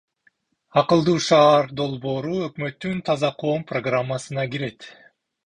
Акылдуу 0.81 1.17
шаар 1.25 1.67
долбоору 1.81 2.39
өкмөттүн 2.47 3.05
Таза 3.11 3.31
коом 3.45 3.69
программасына 3.75 4.49
кирет. 4.57 4.91